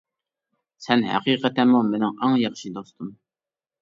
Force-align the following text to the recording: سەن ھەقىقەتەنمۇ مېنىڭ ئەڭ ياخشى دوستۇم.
سەن 0.85 1.03
ھەقىقەتەنمۇ 1.09 1.81
مېنىڭ 1.93 2.17
ئەڭ 2.25 2.39
ياخشى 2.47 2.73
دوستۇم. 2.79 3.13